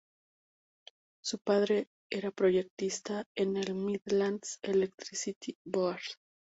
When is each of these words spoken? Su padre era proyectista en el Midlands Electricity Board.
Su 1.23 1.37
padre 1.37 1.87
era 2.11 2.31
proyectista 2.31 3.27
en 3.35 3.55
el 3.55 3.75
Midlands 3.75 4.57
Electricity 4.63 5.55
Board. 5.63 6.01